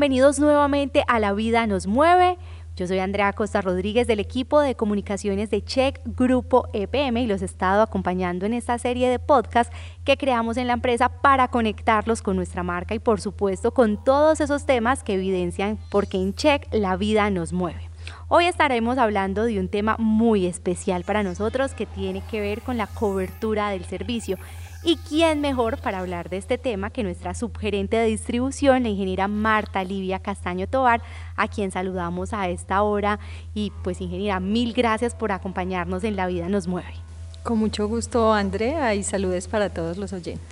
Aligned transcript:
bienvenidos 0.00 0.38
nuevamente 0.38 1.04
a 1.08 1.18
La 1.18 1.34
Vida 1.34 1.66
nos 1.66 1.86
mueve. 1.86 2.38
Yo 2.74 2.86
soy 2.86 3.00
Andrea 3.00 3.34
Costa 3.34 3.60
Rodríguez 3.60 4.06
del 4.06 4.18
equipo 4.18 4.58
de 4.58 4.74
comunicaciones 4.74 5.50
de 5.50 5.62
Check 5.62 6.00
Grupo 6.16 6.70
EPM 6.72 7.18
y 7.18 7.26
los 7.26 7.42
he 7.42 7.44
estado 7.44 7.82
acompañando 7.82 8.46
en 8.46 8.54
esta 8.54 8.78
serie 8.78 9.10
de 9.10 9.18
podcasts 9.18 9.76
que 10.02 10.16
creamos 10.16 10.56
en 10.56 10.68
la 10.68 10.72
empresa 10.72 11.10
para 11.10 11.48
conectarlos 11.48 12.22
con 12.22 12.36
nuestra 12.36 12.62
marca 12.62 12.94
y 12.94 12.98
por 12.98 13.20
supuesto 13.20 13.74
con 13.74 14.02
todos 14.02 14.40
esos 14.40 14.64
temas 14.64 15.02
que 15.02 15.16
evidencian 15.16 15.78
porque 15.90 16.16
en 16.16 16.32
Check 16.32 16.72
la 16.72 16.96
vida 16.96 17.28
nos 17.28 17.52
mueve. 17.52 17.90
Hoy 18.28 18.46
estaremos 18.46 18.96
hablando 18.96 19.44
de 19.44 19.60
un 19.60 19.68
tema 19.68 19.96
muy 19.98 20.46
especial 20.46 21.04
para 21.04 21.22
nosotros 21.22 21.74
que 21.74 21.84
tiene 21.84 22.22
que 22.30 22.40
ver 22.40 22.62
con 22.62 22.78
la 22.78 22.86
cobertura 22.86 23.68
del 23.68 23.84
servicio 23.84 24.38
¿Y 24.82 24.96
quién 24.96 25.42
mejor 25.42 25.78
para 25.78 25.98
hablar 25.98 26.30
de 26.30 26.38
este 26.38 26.56
tema 26.56 26.88
que 26.88 27.02
nuestra 27.02 27.34
subgerente 27.34 27.98
de 27.98 28.06
distribución, 28.06 28.82
la 28.82 28.88
ingeniera 28.88 29.28
Marta 29.28 29.84
Livia 29.84 30.20
Castaño 30.20 30.66
Tobar, 30.66 31.02
a 31.36 31.48
quien 31.48 31.70
saludamos 31.70 32.32
a 32.32 32.48
esta 32.48 32.82
hora? 32.82 33.18
Y 33.52 33.72
pues 33.84 34.00
ingeniera, 34.00 34.40
mil 34.40 34.72
gracias 34.72 35.14
por 35.14 35.32
acompañarnos 35.32 36.02
en 36.04 36.16
La 36.16 36.26
Vida 36.26 36.48
nos 36.48 36.66
mueve. 36.66 36.94
Con 37.42 37.58
mucho 37.58 37.88
gusto, 37.88 38.32
Andrea, 38.32 38.94
y 38.94 39.02
saludes 39.02 39.48
para 39.48 39.68
todos 39.68 39.98
los 39.98 40.14
oyentes. 40.14 40.42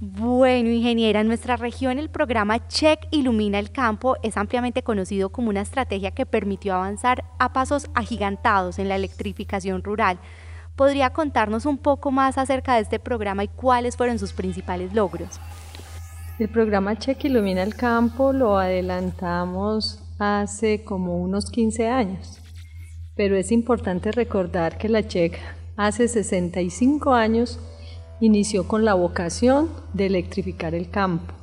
Bueno, 0.00 0.70
ingeniera, 0.70 1.20
en 1.20 1.28
nuestra 1.28 1.56
región 1.56 1.98
el 1.98 2.08
programa 2.08 2.66
Check 2.66 3.06
Ilumina 3.12 3.58
el 3.58 3.70
Campo 3.70 4.16
es 4.22 4.36
ampliamente 4.36 4.82
conocido 4.82 5.28
como 5.28 5.50
una 5.50 5.60
estrategia 5.60 6.10
que 6.10 6.26
permitió 6.26 6.74
avanzar 6.74 7.22
a 7.38 7.52
pasos 7.52 7.88
agigantados 7.94 8.80
en 8.80 8.88
la 8.88 8.96
electrificación 8.96 9.84
rural 9.84 10.18
¿Podría 10.80 11.10
contarnos 11.10 11.66
un 11.66 11.76
poco 11.76 12.10
más 12.10 12.38
acerca 12.38 12.76
de 12.76 12.80
este 12.80 12.98
programa 12.98 13.44
y 13.44 13.48
cuáles 13.48 13.98
fueron 13.98 14.18
sus 14.18 14.32
principales 14.32 14.94
logros? 14.94 15.38
El 16.38 16.48
programa 16.48 16.98
Check 16.98 17.22
Ilumina 17.26 17.62
el 17.62 17.74
Campo 17.74 18.32
lo 18.32 18.56
adelantamos 18.56 20.02
hace 20.18 20.82
como 20.82 21.18
unos 21.18 21.50
15 21.50 21.86
años, 21.86 22.40
pero 23.14 23.36
es 23.36 23.52
importante 23.52 24.10
recordar 24.10 24.78
que 24.78 24.88
la 24.88 25.06
Check 25.06 25.36
hace 25.76 26.08
65 26.08 27.12
años 27.12 27.60
inició 28.18 28.66
con 28.66 28.86
la 28.86 28.94
vocación 28.94 29.68
de 29.92 30.06
electrificar 30.06 30.74
el 30.74 30.88
campo. 30.88 31.34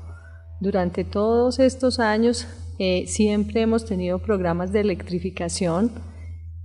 Durante 0.59 1.03
todos 1.03 1.59
estos 1.59 1.99
años 1.99 2.47
eh, 2.79 3.05
siempre 3.05 3.61
hemos 3.61 3.85
tenido 3.85 4.17
programas 4.17 4.72
de 4.72 4.79
electrificación, 4.79 5.91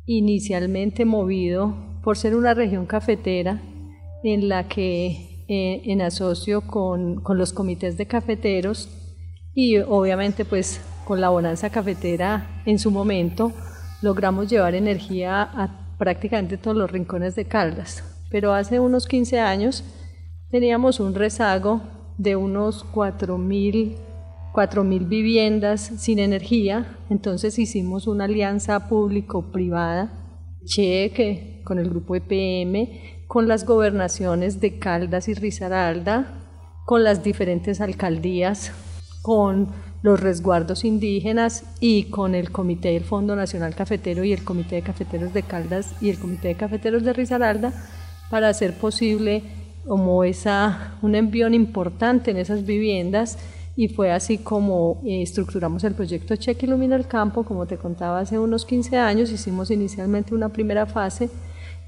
inicialmente 0.07 1.05
movido 1.05 1.92
por 2.03 2.17
ser 2.17 2.36
una 2.36 2.55
región 2.55 2.86
cafetera 2.86 3.61
en 4.25 4.48
la 4.48 4.69
que 4.69 5.45
eh, 5.48 5.83
en 5.84 6.03
asocio 6.03 6.62
con, 6.62 7.20
con, 7.20 7.39
los 7.39 7.53
comités 7.53 7.97
de 7.97 8.06
cafeteros 8.06 8.89
y 9.55 9.78
obviamente 9.78 10.45
pues 10.45 10.80
con 11.05 11.20
la 11.20 11.28
bonanza 11.28 11.70
cafetera 11.70 12.62
en 12.64 12.78
su 12.78 12.91
momento 12.91 13.53
logramos 14.00 14.48
llevar 14.48 14.75
energía 14.75 15.42
a 15.42 15.97
prácticamente 15.98 16.56
todos 16.56 16.77
los 16.77 16.91
rincones 16.91 17.34
de 17.34 17.45
Caldas. 17.45 18.05
Pero 18.30 18.55
hace 18.55 18.80
unos 18.80 19.06
15 19.06 19.41
años 19.41 19.84
teníamos 20.50 21.00
un 21.00 21.14
rezago 21.14 21.83
de 22.19 22.36
unos 22.36 22.84
4.000 22.92 23.97
4.000 24.53 25.08
viviendas 25.08 25.80
sin 25.80 26.19
energía, 26.19 26.98
entonces 27.08 27.58
hicimos 27.58 28.06
una 28.06 28.25
alianza 28.25 28.89
público-privada, 28.89 30.12
cheque 30.65 31.63
con 31.65 31.79
el 31.79 31.89
grupo 31.89 32.17
EPM, 32.17 32.89
con 33.27 33.49
las 33.49 33.65
gobernaciones 33.65 34.61
de 34.61 34.79
Caldas 34.79 35.29
y 35.29 35.35
Risaralda, 35.35 36.42
con 36.85 37.05
las 37.05 37.23
diferentes 37.23 37.81
alcaldías, 37.81 38.73
con 39.23 39.69
los 40.03 40.20
resguardos 40.20 40.85
indígenas 40.85 41.64
y 41.81 42.05
con 42.05 42.35
el 42.35 42.51
Comité 42.51 42.91
del 42.91 43.05
Fondo 43.05 43.36
Nacional 43.36 43.75
Cafetero 43.75 44.25
y 44.25 44.33
el 44.33 44.45
Comité 44.45 44.77
de 44.77 44.83
Cafeteros 44.83 45.33
de 45.33 45.45
Caldas 45.45 45.95
y 46.01 46.11
el 46.11 46.19
Comité 46.19 46.48
de 46.48 46.57
Cafeteros 46.57 47.05
de 47.05 47.13
Risaralda 47.13 47.73
para 48.31 48.48
hacer 48.48 48.75
posible 48.75 49.42
como 49.86 50.25
esa, 50.25 50.97
un 51.03 51.15
envión 51.15 51.55
importante 51.55 52.31
en 52.31 52.36
esas 52.36 52.65
viviendas 52.65 53.39
y 53.75 53.89
fue 53.89 54.13
así 54.13 54.39
como 54.39 55.01
eh, 55.05 55.23
estructuramos 55.23 55.85
el 55.85 55.95
proyecto 55.95 56.37
Cheque 56.37 56.67
Ilumina 56.67 56.97
el 56.97 57.07
Campo, 57.07 57.43
como 57.45 57.67
te 57.67 57.79
contaba 57.79 58.21
hace 58.21 58.39
unos 58.39 58.67
15 58.67 58.99
años, 58.99 59.31
hicimos 59.31 59.71
inicialmente 59.71 60.35
una 60.35 60.51
primera 60.51 60.87
fase 60.87 61.31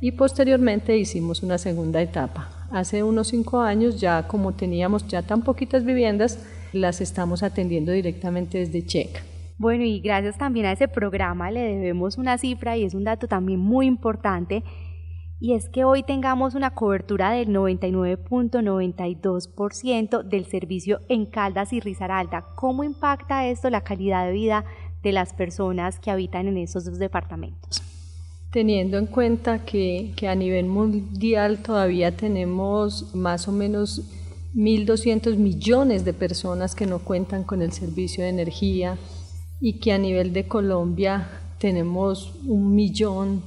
y 0.01 0.13
posteriormente 0.13 0.97
hicimos 0.97 1.43
una 1.43 1.59
segunda 1.59 2.01
etapa. 2.01 2.67
Hace 2.71 3.03
unos 3.03 3.29
cinco 3.29 3.61
años 3.61 4.01
ya 4.01 4.27
como 4.27 4.53
teníamos 4.53 5.07
ya 5.07 5.23
tan 5.23 5.43
poquitas 5.43 5.85
viviendas, 5.85 6.39
las 6.73 7.01
estamos 7.01 7.43
atendiendo 7.43 7.93
directamente 7.93 8.59
desde 8.59 8.85
Checa. 8.85 9.21
Bueno, 9.57 9.85
y 9.85 10.01
gracias 10.01 10.37
también 10.37 10.67
a 10.67 10.73
ese 10.73 10.89
programa 10.89 11.51
le 11.51 11.61
debemos 11.61 12.19
una 12.19 12.39
cifra 12.39 12.77
y 12.77 12.85
es 12.85 12.95
un 12.95 13.05
dato 13.05 13.29
también 13.29 13.61
muy 13.61 13.87
importante 13.87 14.65
y 15.41 15.55
es 15.55 15.69
que 15.69 15.85
hoy 15.85 16.03
tengamos 16.03 16.55
una 16.55 16.71
cobertura 16.71 17.33
del 17.33 17.49
99.92% 17.49 20.23
del 20.23 20.47
servicio 20.47 21.01
en 21.09 21.27
Caldas 21.27 21.73
y 21.73 21.81
Risaralda. 21.81 22.47
¿Cómo 22.55 22.85
impacta 22.85 23.47
esto 23.47 23.69
la 23.71 23.83
calidad 23.83 24.27
de 24.27 24.33
vida 24.33 24.65
de 25.03 25.13
las 25.13 25.35
personas 25.35 25.99
que 25.99 26.11
habitan 26.11 26.49
en 26.49 26.57
esos 26.59 26.85
dos 26.85 26.99
departamentos? 26.99 27.83
teniendo 28.55 28.99
en 28.99 29.07
cuenta 29.07 29.65
que, 29.65 30.13
que, 30.15 30.29
a 30.29 30.37
nivel 30.37 30.67
mundial 30.67 31.59
todavía 31.59 32.17
tenemos 32.17 33.13
más 33.13 33.49
o 33.49 33.53
menos 33.53 34.03
1.200 34.55 35.37
millones 35.37 36.05
de 36.05 36.13
personas 36.13 36.77
que 36.77 36.87
no 36.87 37.01
cuentan 37.01 37.43
con 37.43 37.63
el 37.63 37.73
servicio 37.73 38.23
de 38.23 38.31
energía 38.31 38.97
y 39.61 39.81
que 39.81 39.91
a 39.91 39.99
nivel 39.99 40.33
de 40.33 40.47
Colombia 40.47 41.29
tenemos 41.59 42.33
un 42.47 42.77
millón 42.77 43.43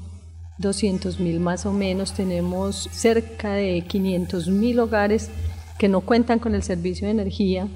200 0.60 1.20
mil 1.20 1.40
más 1.40 1.66
o 1.66 1.74
menos, 1.74 2.14
tenemos 2.14 2.90
cerca 2.92 3.54
de 3.54 3.82
500 3.82 4.48
mil 4.48 4.80
hogares 4.80 5.30
que 5.78 5.88
no 5.88 6.02
cuentan 6.02 6.40
con 6.40 6.56
el 6.56 6.64
servicio 6.64 7.08
de 7.08 7.12
energía, 7.12 7.68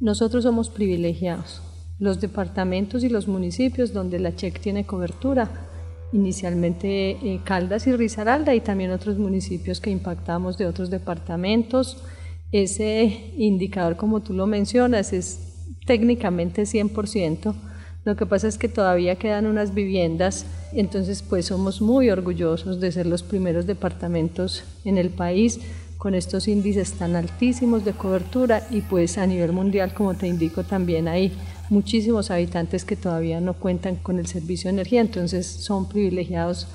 nosotros 0.00 0.44
somos 0.44 0.68
privilegiados. 0.68 1.62
Los 1.98 2.20
departamentos 2.20 3.02
y 3.04 3.08
los 3.08 3.26
municipios 3.28 3.94
donde 3.94 4.18
la 4.18 4.34
CHEC 4.36 4.60
tiene 4.60 4.84
cobertura 4.84 5.50
inicialmente 6.12 7.10
eh, 7.10 7.40
Caldas 7.44 7.86
y 7.86 7.92
Risaralda 7.92 8.54
y 8.54 8.60
también 8.60 8.90
otros 8.90 9.18
municipios 9.18 9.80
que 9.80 9.90
impactamos 9.90 10.58
de 10.58 10.66
otros 10.66 10.90
departamentos. 10.90 12.02
Ese 12.52 13.32
indicador, 13.36 13.96
como 13.96 14.20
tú 14.20 14.32
lo 14.32 14.46
mencionas, 14.46 15.12
es 15.12 15.66
técnicamente 15.86 16.62
100%. 16.62 17.54
Lo 18.06 18.14
que 18.14 18.24
pasa 18.24 18.46
es 18.46 18.56
que 18.56 18.68
todavía 18.68 19.16
quedan 19.16 19.46
unas 19.46 19.74
viviendas, 19.74 20.46
entonces 20.72 21.24
pues 21.28 21.46
somos 21.46 21.80
muy 21.80 22.08
orgullosos 22.08 22.78
de 22.78 22.92
ser 22.92 23.04
los 23.04 23.24
primeros 23.24 23.66
departamentos 23.66 24.62
en 24.84 24.96
el 24.96 25.10
país 25.10 25.58
con 25.98 26.14
estos 26.14 26.46
índices 26.46 26.92
tan 26.92 27.16
altísimos 27.16 27.84
de 27.84 27.94
cobertura 27.94 28.64
y 28.70 28.82
pues 28.82 29.18
a 29.18 29.26
nivel 29.26 29.50
mundial, 29.50 29.92
como 29.92 30.14
te 30.14 30.28
indico, 30.28 30.62
también 30.62 31.08
hay 31.08 31.32
muchísimos 31.68 32.30
habitantes 32.30 32.84
que 32.84 32.94
todavía 32.94 33.40
no 33.40 33.54
cuentan 33.54 33.96
con 33.96 34.20
el 34.20 34.28
servicio 34.28 34.68
de 34.68 34.74
energía, 34.74 35.00
entonces 35.00 35.44
son 35.44 35.88
privilegiados 35.88 36.68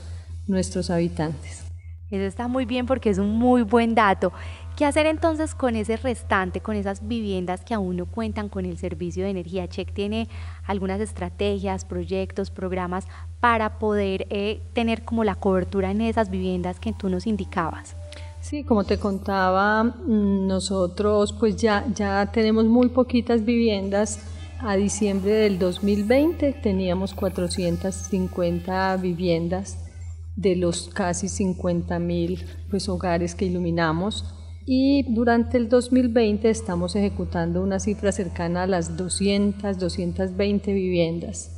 nuestros 0.47 0.89
habitantes. 0.89 1.70
Eso 2.11 2.23
está 2.23 2.47
muy 2.47 2.66
bien 2.66 2.85
porque 2.85 3.09
es 3.09 3.17
un 3.17 3.39
muy 3.39 3.63
buen 3.63 3.95
dato. 3.95 4.33
¿Qué 4.75 4.85
hacer 4.85 5.05
entonces 5.05 5.55
con 5.55 5.75
ese 5.75 5.97
restante, 5.97 6.59
con 6.59 6.75
esas 6.75 7.07
viviendas 7.07 7.63
que 7.63 7.73
aún 7.73 7.97
no 7.97 8.05
cuentan 8.05 8.49
con 8.49 8.66
el 8.66 8.77
servicio 8.77 9.23
de 9.23 9.29
energía? 9.29 9.67
Check 9.67 9.94
tiene 9.94 10.27
algunas 10.66 10.99
estrategias, 10.99 11.85
proyectos, 11.85 12.52
programas 12.52 13.08
para 13.40 13.79
poder 13.79 14.28
eh, 14.29 14.61
tener 14.73 15.03
como 15.03 15.23
la 15.23 15.35
cobertura 15.35 15.91
en 15.91 16.02
esas 16.02 16.29
viviendas 16.29 16.79
que 16.79 16.93
tú 16.93 17.09
nos 17.09 17.28
indicabas. 17.28 17.96
Sí, 18.41 18.63
como 18.63 18.84
te 18.84 18.97
contaba, 18.97 19.84
mm, 19.84 20.47
nosotros 20.47 21.31
pues 21.34 21.55
ya, 21.55 21.85
ya 21.93 22.29
tenemos 22.31 22.66
muy 22.66 22.90
poquitas 22.90 23.46
viviendas 23.46 24.19
a 24.63 24.75
diciembre 24.75 25.31
del 25.31 25.58
2020 25.58 26.53
teníamos 26.53 27.16
450 27.16 28.96
viviendas 28.97 29.91
de 30.35 30.55
los 30.55 30.89
casi 30.89 31.28
50 31.28 31.99
mil 31.99 32.45
pues, 32.69 32.89
hogares 32.89 33.35
que 33.35 33.45
iluminamos 33.45 34.35
y 34.66 35.11
durante 35.13 35.57
el 35.57 35.69
2020 35.69 36.49
estamos 36.49 36.95
ejecutando 36.95 37.61
una 37.61 37.79
cifra 37.79 38.11
cercana 38.11 38.63
a 38.63 38.67
las 38.67 38.95
200, 38.95 39.78
220 39.79 40.73
viviendas. 40.73 41.57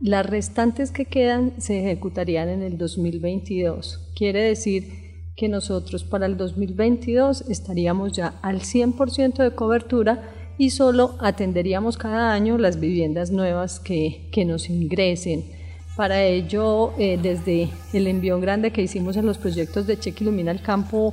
Las 0.00 0.26
restantes 0.26 0.90
que 0.90 1.04
quedan 1.04 1.60
se 1.60 1.80
ejecutarían 1.80 2.48
en 2.48 2.62
el 2.62 2.78
2022. 2.78 4.12
Quiere 4.16 4.42
decir 4.42 5.32
que 5.36 5.48
nosotros 5.48 6.04
para 6.04 6.26
el 6.26 6.36
2022 6.36 7.42
estaríamos 7.48 8.12
ya 8.12 8.38
al 8.42 8.60
100% 8.60 9.42
de 9.42 9.54
cobertura 9.54 10.22
y 10.56 10.70
solo 10.70 11.16
atenderíamos 11.20 11.96
cada 11.96 12.32
año 12.32 12.58
las 12.58 12.80
viviendas 12.80 13.30
nuevas 13.30 13.78
que, 13.78 14.28
que 14.32 14.44
nos 14.44 14.70
ingresen. 14.70 15.57
Para 15.98 16.22
ello, 16.22 16.92
eh, 16.96 17.18
desde 17.20 17.70
el 17.92 18.06
envío 18.06 18.38
grande 18.38 18.70
que 18.70 18.82
hicimos 18.82 19.16
en 19.16 19.26
los 19.26 19.36
proyectos 19.36 19.88
de 19.88 19.98
Cheque 19.98 20.22
Ilumina 20.22 20.52
el 20.52 20.62
Campo 20.62 21.12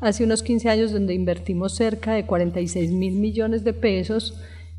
hace 0.00 0.24
unos 0.24 0.42
15 0.42 0.68
años, 0.70 0.90
donde 0.90 1.14
invertimos 1.14 1.76
cerca 1.76 2.14
de 2.14 2.26
46 2.26 2.90
mil 2.90 3.14
millones 3.14 3.62
de 3.62 3.72
pesos, 3.72 4.34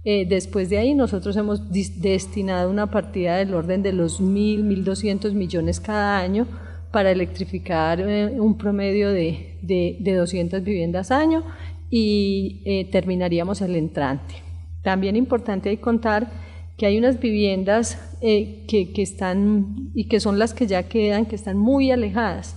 Eh, 0.08 0.26
después 0.28 0.70
de 0.70 0.78
ahí 0.78 0.94
nosotros 0.94 1.36
hemos 1.36 1.72
destinado 1.72 2.70
una 2.70 2.92
partida 2.92 3.38
del 3.38 3.54
orden 3.56 3.82
de 3.82 3.92
los 3.92 4.22
1.000, 4.22 4.62
1.200 4.84 5.34
millones 5.34 5.80
cada 5.80 6.20
año 6.20 6.46
para 6.92 7.10
electrificar 7.10 8.00
eh, 8.02 8.40
un 8.40 8.56
promedio 8.58 9.10
de, 9.10 9.58
de, 9.64 10.16
200 10.16 10.64
viviendas 10.64 11.10
año 11.10 11.44
y 11.90 12.62
eh, 12.66 12.90
terminaríamos 12.92 13.62
el 13.62 13.76
entrante. 13.76 14.36
También 14.84 15.16
importante 15.16 15.70
hay 15.70 15.78
contar 15.78 16.28
que 16.78 16.86
hay 16.86 16.98
unas 16.98 17.20
viviendas 17.20 17.98
que, 18.22 18.92
que 18.94 19.02
están 19.02 19.92
y 19.94 20.08
que 20.08 20.20
son 20.20 20.40
las 20.40 20.54
que 20.54 20.68
ya 20.68 20.84
quedan, 20.84 21.26
que 21.26 21.36
están 21.36 21.58
muy 21.58 21.92
alejadas 21.92 22.56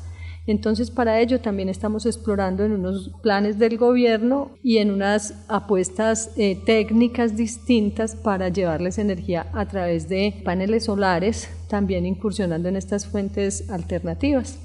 entonces, 0.48 0.90
para 0.90 1.20
ello 1.20 1.42
también 1.42 1.68
estamos 1.68 2.06
explorando 2.06 2.64
en 2.64 2.72
unos 2.72 3.10
planes 3.22 3.58
del 3.58 3.76
gobierno 3.76 4.52
y 4.62 4.78
en 4.78 4.90
unas 4.90 5.44
apuestas 5.46 6.32
eh, 6.38 6.56
técnicas 6.64 7.36
distintas 7.36 8.16
para 8.16 8.48
llevarles 8.48 8.96
energía 8.96 9.46
a 9.52 9.66
través 9.68 10.08
de 10.08 10.40
paneles 10.46 10.84
solares, 10.84 11.50
también 11.68 12.06
incursionando 12.06 12.66
en 12.70 12.76
estas 12.76 13.06
fuentes 13.06 13.68
alternativas. 13.68 14.58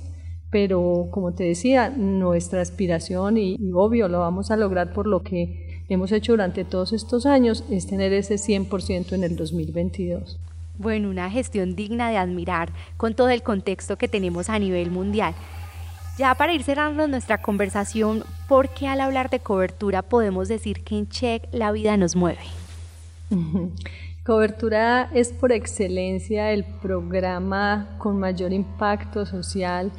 Pero, 0.50 1.10
como 1.12 1.34
te 1.34 1.44
decía, 1.44 1.90
nuestra 1.90 2.62
aspiración, 2.62 3.38
y 3.38 3.58
obvio 3.74 4.08
lo 4.08 4.22
vamos 4.22 4.52
a 4.52 4.56
lograr 4.56 4.94
por 4.94 5.06
lo 5.06 5.22
que 5.22 5.73
hemos 5.94 6.12
hecho 6.12 6.34
durante 6.34 6.66
todos 6.66 6.94
estos 6.94 7.26
años, 7.26 7.64
es 7.70 7.88
tener 7.88 8.14
ese 8.14 8.36
100% 8.36 9.14
en 9.14 9.24
el 9.24 9.36
2022. 9.36 10.40
Bueno, 10.78 11.10
una 11.10 11.30
gestión 11.30 11.76
digna 11.76 12.10
de 12.10 12.18
admirar 12.18 12.72
con 12.98 13.14
todo 13.14 13.30
el 13.30 13.44
contexto 13.44 13.98
que 13.98 14.08
tenemos 14.08 14.50
a 14.50 14.60
nivel 14.60 14.92
mundial. 14.92 15.36
Ya 16.18 16.36
para 16.36 16.54
ir 16.54 16.64
cerrando 16.64 17.08
nuestra 17.08 17.42
conversación, 17.42 18.24
¿por 18.48 18.70
qué 18.70 18.88
al 18.88 19.02
hablar 19.02 19.30
de 19.30 19.40
cobertura 19.40 20.02
podemos 20.02 20.48
decir 20.48 20.84
que 20.84 20.98
en 20.98 21.10
Check 21.10 21.48
la 21.52 21.72
vida 21.72 21.98
nos 21.98 22.16
mueve? 22.16 22.42
Cobertura 24.26 25.10
es 25.14 25.34
por 25.34 25.52
excelencia 25.52 26.52
el 26.52 26.64
programa 26.64 27.96
con 27.98 28.20
mayor 28.20 28.54
impacto 28.54 29.26
social, 29.26 29.92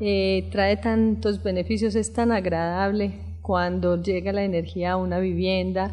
eh, 0.00 0.48
trae 0.52 0.76
tantos 0.76 1.42
beneficios, 1.42 1.96
es 1.96 2.12
tan 2.12 2.30
agradable 2.30 3.14
cuando 3.48 3.96
llega 4.02 4.30
la 4.30 4.44
energía 4.44 4.92
a 4.92 4.96
una 4.98 5.20
vivienda, 5.20 5.90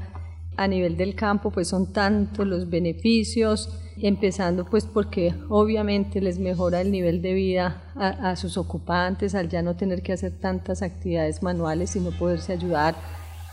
a 0.58 0.68
nivel 0.68 0.98
del 0.98 1.16
campo, 1.16 1.52
pues 1.52 1.70
son 1.70 1.94
tantos 1.94 2.46
los 2.46 2.70
beneficios, 2.70 3.80
empezando 3.96 4.66
pues 4.66 4.84
porque 4.84 5.34
obviamente 5.48 6.20
les 6.20 6.38
mejora 6.38 6.82
el 6.82 6.92
nivel 6.92 7.22
de 7.22 7.34
vida 7.34 7.82
a, 7.96 8.36
sus 8.36 8.58
ocupantes 8.58 9.36
al 9.36 9.48
ya 9.48 9.62
no 9.62 9.78
tener 9.78 10.02
que 10.02 10.12
hacer 10.12 10.34
tantas 10.38 10.82
actividades 10.82 11.42
manuales, 11.44 11.92
sino 11.92 12.12
poderse 12.12 12.52
ayudar 12.52 12.94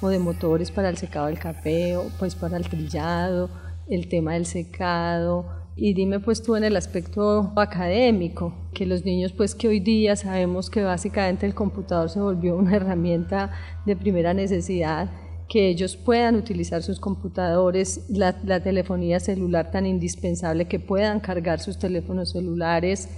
o 0.00 0.08
de 0.08 0.18
motores 0.18 0.72
para 0.72 0.88
el 0.88 0.96
secado 0.96 1.26
del 1.26 1.38
café 1.38 1.96
o 1.96 2.06
pues 2.18 2.34
para 2.34 2.56
el 2.56 2.68
trillado, 2.68 3.50
el 3.88 4.08
tema 4.08 4.32
del 4.32 4.46
secado, 4.46 5.61
y 5.74 5.94
dime 5.94 6.20
pues 6.20 6.42
tú 6.42 6.56
en 6.56 6.64
el 6.64 6.76
aspecto 6.76 7.52
académico, 7.56 8.54
que 8.74 8.86
los 8.86 9.04
niños 9.04 9.32
pues 9.32 9.54
que 9.54 9.68
hoy 9.68 9.80
día 9.80 10.16
sabemos 10.16 10.68
que 10.68 10.82
básicamente 10.82 11.46
el 11.46 11.54
computador 11.54 12.10
se 12.10 12.20
volvió 12.20 12.56
una 12.56 12.76
herramienta 12.76 13.50
de 13.86 13.96
primera 13.96 14.34
necesidad, 14.34 15.10
que 15.48 15.68
ellos 15.68 15.96
puedan 15.96 16.36
utilizar 16.36 16.82
sus 16.82 16.98
computadores, 16.98 18.06
la, 18.08 18.32
telefonía 18.62 19.20
celular 19.20 19.70
tan 19.70 19.84
indispensable, 19.84 20.66
que 20.66 20.80
puedan 20.80 21.20
cargar 21.20 21.60
sus 21.60 21.78
teléfonos 21.78 22.30
celulares, 22.30 23.08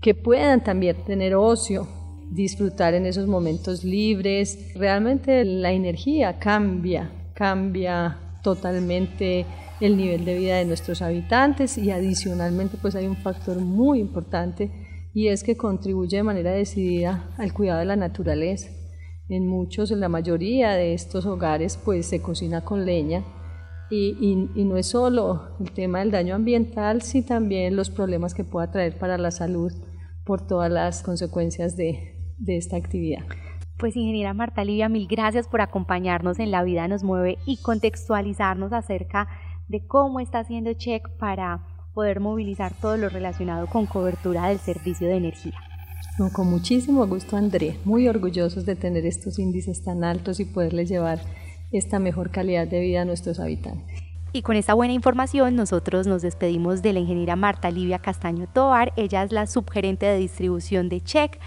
que 0.00 0.14
puedan 0.14 0.64
también 0.64 0.96
tener 1.04 1.34
ocio, 1.34 1.86
disfrutar 2.30 2.94
en 2.94 3.04
esos 3.04 3.26
momentos 3.26 3.84
libres. 3.84 4.74
Realmente 4.74 5.44
la 5.44 5.72
energía 5.72 6.38
cambia, 6.38 7.10
cambia 7.34 8.16
totalmente 8.42 9.44
el 9.80 9.96
nivel 9.96 10.24
de 10.24 10.38
vida 10.38 10.56
de 10.56 10.64
nuestros 10.64 11.02
habitantes 11.02 11.78
y 11.78 11.90
adicionalmente 11.90 12.76
pues 12.80 12.94
hay 12.94 13.06
un 13.06 13.16
factor 13.16 13.58
muy 13.58 14.00
importante 14.00 14.70
y 15.12 15.28
es 15.28 15.44
que 15.44 15.56
contribuye 15.56 16.16
de 16.16 16.22
manera 16.22 16.50
decidida 16.52 17.30
al 17.38 17.52
cuidado 17.52 17.80
de 17.80 17.86
la 17.86 17.96
naturaleza. 17.96 18.70
En 19.28 19.46
muchos, 19.46 19.90
en 19.90 20.00
la 20.00 20.08
mayoría 20.08 20.72
de 20.72 20.92
estos 20.92 21.24
hogares, 21.24 21.78
pues 21.82 22.06
se 22.06 22.20
cocina 22.20 22.62
con 22.62 22.84
leña 22.84 23.24
y, 23.90 24.34
no 24.56 24.76
es 24.76 24.88
solo 24.88 25.56
el 25.60 25.70
tema 25.70 26.00
del 26.00 26.10
daño 26.10 26.34
ambiental, 26.34 27.02
sino 27.02 27.26
también 27.26 27.76
los 27.76 27.90
problemas 27.90 28.34
que 28.34 28.44
pueda 28.44 28.70
traer 28.70 28.98
para 28.98 29.18
la 29.18 29.30
salud 29.30 29.72
por 30.24 30.46
todas 30.46 30.70
las 30.70 31.02
consecuencias 31.02 31.76
de, 31.76 32.16
de 32.38 32.56
esta 32.56 32.76
actividad. 32.76 33.24
Pues 33.78 33.96
ingeniera 33.96 34.34
Marta 34.34 34.64
Livia, 34.64 34.88
mil 34.88 35.06
gracias 35.06 35.48
por 35.48 35.60
acompañarnos 35.60 36.38
en 36.38 36.50
La 36.50 36.62
Vida 36.62 36.88
nos 36.88 37.04
mueve 37.04 37.38
y 37.44 37.58
contextualizarnos 37.58 38.72
acerca 38.72 39.28
de 39.68 39.86
cómo 39.86 40.20
está 40.20 40.40
haciendo 40.40 40.72
Check 40.74 41.08
para 41.18 41.66
poder 41.94 42.20
movilizar 42.20 42.74
todo 42.74 42.96
lo 42.96 43.08
relacionado 43.08 43.66
con 43.66 43.86
cobertura 43.86 44.48
del 44.48 44.58
servicio 44.58 45.08
de 45.08 45.16
energía 45.16 45.58
con 46.32 46.48
muchísimo 46.48 47.06
gusto, 47.06 47.36
André. 47.36 47.76
Muy 47.84 48.06
orgullosos 48.08 48.64
de 48.64 48.76
tener 48.76 49.04
estos 49.04 49.38
índices 49.38 49.82
tan 49.82 50.04
altos 50.04 50.38
y 50.38 50.44
poderles 50.44 50.88
llevar 50.88 51.20
esta 51.72 51.98
mejor 51.98 52.30
calidad 52.30 52.68
de 52.68 52.80
vida 52.80 53.02
a 53.02 53.04
nuestros 53.04 53.40
habitantes. 53.40 54.00
Y 54.32 54.42
con 54.42 54.56
esta 54.56 54.74
buena 54.74 54.92
información 54.92 55.56
nosotros 55.56 56.06
nos 56.06 56.22
despedimos 56.22 56.82
de 56.82 56.92
la 56.92 57.00
ingeniera 57.00 57.36
Marta 57.36 57.70
Livia 57.70 57.98
Castaño 57.98 58.46
Tovar. 58.52 58.92
Ella 58.96 59.22
es 59.22 59.32
la 59.32 59.46
subgerente 59.46 60.06
de 60.06 60.18
distribución 60.18 60.88
de 60.88 61.00
Check 61.00 61.38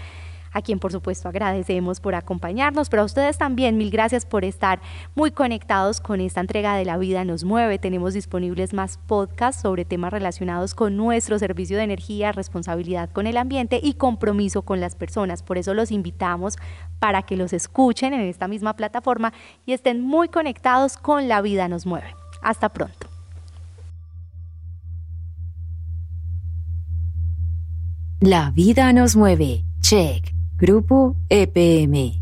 a 0.52 0.62
quien 0.62 0.78
por 0.78 0.92
supuesto 0.92 1.28
agradecemos 1.28 2.00
por 2.00 2.14
acompañarnos, 2.14 2.88
pero 2.88 3.02
a 3.02 3.04
ustedes 3.04 3.38
también 3.38 3.76
mil 3.76 3.90
gracias 3.90 4.26
por 4.26 4.44
estar 4.44 4.80
muy 5.14 5.30
conectados 5.30 6.00
con 6.00 6.20
esta 6.20 6.40
entrega 6.40 6.76
de 6.76 6.84
La 6.84 6.96
Vida 6.96 7.24
nos 7.24 7.44
mueve. 7.44 7.78
Tenemos 7.78 8.14
disponibles 8.14 8.74
más 8.74 8.98
podcasts 9.06 9.62
sobre 9.62 9.84
temas 9.84 10.12
relacionados 10.12 10.74
con 10.74 10.96
nuestro 10.96 11.38
servicio 11.38 11.76
de 11.76 11.84
energía, 11.84 12.32
responsabilidad 12.32 13.10
con 13.10 13.26
el 13.26 13.36
ambiente 13.36 13.80
y 13.82 13.94
compromiso 13.94 14.62
con 14.62 14.80
las 14.80 14.94
personas. 14.94 15.42
Por 15.42 15.58
eso 15.58 15.74
los 15.74 15.90
invitamos 15.90 16.56
para 16.98 17.22
que 17.22 17.36
los 17.36 17.52
escuchen 17.52 18.14
en 18.14 18.20
esta 18.20 18.48
misma 18.48 18.74
plataforma 18.74 19.32
y 19.66 19.72
estén 19.72 20.00
muy 20.00 20.28
conectados 20.28 20.96
con 20.96 21.28
La 21.28 21.40
Vida 21.40 21.68
nos 21.68 21.86
mueve. 21.86 22.14
Hasta 22.42 22.68
pronto. 22.68 23.08
La 28.20 28.50
vida 28.50 28.92
nos 28.92 29.14
mueve. 29.14 29.64
Check. 29.80 30.37
Grupo 30.58 31.14
EPM. 31.30 32.17